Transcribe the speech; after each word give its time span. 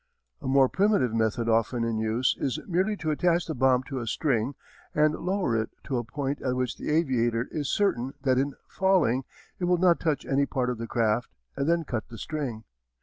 A 0.41 0.47
more 0.47 0.67
primitive 0.67 1.13
method 1.13 1.47
often 1.47 1.83
in 1.83 1.99
use 1.99 2.35
is 2.39 2.59
merely 2.67 2.97
to 2.97 3.11
attach 3.11 3.45
the 3.45 3.53
bomb 3.53 3.83
to 3.83 3.99
a 3.99 4.07
string 4.07 4.55
and 4.95 5.13
lower 5.13 5.55
it 5.55 5.69
to 5.83 5.97
a 5.97 6.03
point 6.03 6.41
at 6.41 6.55
which 6.55 6.75
the 6.77 6.89
aviator 6.89 7.47
is 7.51 7.71
certain 7.71 8.15
that 8.23 8.39
in 8.39 8.55
falling 8.67 9.25
it 9.59 9.65
will 9.65 9.77
not 9.77 9.99
touch 9.99 10.25
any 10.25 10.47
part 10.47 10.71
of 10.71 10.79
the 10.79 10.87
craft, 10.87 11.35
and 11.55 11.69
then 11.69 11.83
cut 11.83 12.07
the 12.07 12.17
string. 12.17 12.63